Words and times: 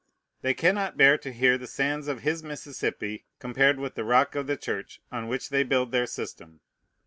They 0.41 0.55
cannot 0.55 0.97
bear 0.97 1.15
to 1.19 1.31
hear 1.31 1.59
the 1.59 1.67
sands 1.67 2.07
of 2.07 2.21
his 2.21 2.41
Mississippi 2.41 3.25
compared 3.37 3.77
with 3.79 3.93
the 3.93 4.03
rock 4.03 4.33
of 4.33 4.47
the 4.47 4.57
Church, 4.57 4.99
on 5.11 5.27
which 5.27 5.49
they 5.49 5.61
build 5.61 5.91
their 5.91 6.07
system. 6.07 6.61